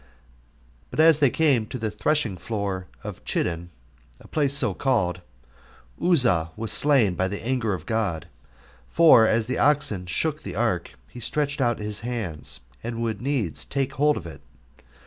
But 0.89 0.99
as 0.99 1.19
they 1.19 1.27
were 1.27 1.57
come 1.59 1.67
to 1.67 1.77
the 1.77 1.91
threshing 1.91 2.35
floor 2.35 2.87
of 3.03 3.23
Chidon, 3.23 3.69
a 4.19 4.27
place 4.27 4.55
so 4.55 4.73
called, 4.73 5.21
Uzzah 6.01 6.49
was 6.57 6.71
slain 6.71 7.13
by 7.13 7.27
the 7.27 7.45
anger 7.45 7.75
of 7.75 7.85
God; 7.85 8.27
for 8.87 9.27
as 9.27 9.45
the 9.45 9.59
oxen 9.59 10.07
shook 10.07 10.41
the 10.41 10.55
ark, 10.55 10.95
he 11.07 11.19
stretched 11.19 11.61
out 11.61 11.77
his 11.77 11.99
hand, 11.99 12.57
and 12.81 12.99
would 13.03 13.21
needs 13.21 13.63
take 13.63 13.93
hold 13.93 14.17
of 14.17 14.25
it. 14.25 14.41